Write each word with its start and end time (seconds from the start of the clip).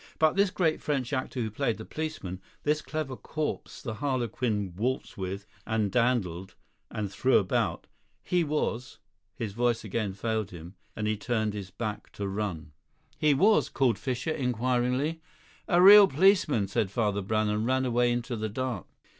But 0.17 0.35
this 0.35 0.49
great 0.49 0.81
French 0.81 1.13
actor 1.13 1.39
who 1.39 1.51
played 1.51 1.77
the 1.77 1.85
policeman 1.85 2.41
this 2.63 2.81
clever 2.81 3.15
corpse 3.15 3.83
the 3.83 3.93
harlequin 3.93 4.73
waltzed 4.75 5.15
with 5.15 5.45
and 5.67 5.91
dandled 5.91 6.55
and 6.89 7.11
threw 7.11 7.37
about 7.37 7.85
he 8.23 8.43
was" 8.43 8.97
His 9.37 9.53
voice 9.53 9.83
again 9.83 10.13
failed 10.13 10.49
him, 10.49 10.73
and 10.95 11.05
he 11.05 11.15
turned 11.17 11.53
his 11.53 11.69
back 11.69 12.11
to 12.13 12.27
run. 12.27 12.71
"He 13.19 13.35
was?" 13.35 13.69
called 13.69 13.99
Fischer 13.99 14.31
inquiringly. 14.31 15.21
"A 15.67 15.79
real 15.83 16.07
policeman," 16.07 16.67
said 16.67 16.89
Father 16.89 17.21
Brown, 17.21 17.47
and 17.47 17.67
ran 17.67 17.85
away 17.85 18.11
into 18.11 18.35
the 18.35 18.49
dark. 18.49 18.87